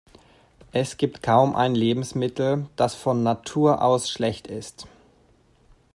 Es 0.71 0.97
gibt 0.97 1.21
kaum 1.21 1.55
ein 1.55 1.75
Lebensmittel, 1.75 2.65
das 2.75 2.95
von 2.95 3.21
Natur 3.21 3.83
aus 3.83 4.09
schlecht 4.09 4.47
ist. 4.47 4.87